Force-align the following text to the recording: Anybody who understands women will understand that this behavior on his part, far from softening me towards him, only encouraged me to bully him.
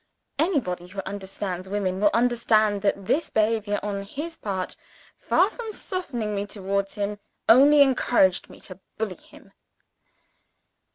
Anybody 0.39 0.87
who 0.87 1.01
understands 1.05 1.69
women 1.69 1.99
will 1.99 2.09
understand 2.11 2.81
that 2.81 3.05
this 3.05 3.29
behavior 3.29 3.79
on 3.83 4.01
his 4.01 4.35
part, 4.35 4.75
far 5.19 5.51
from 5.51 5.71
softening 5.73 6.33
me 6.33 6.47
towards 6.47 6.95
him, 6.95 7.19
only 7.47 7.83
encouraged 7.83 8.49
me 8.49 8.59
to 8.61 8.79
bully 8.97 9.13
him. 9.13 9.53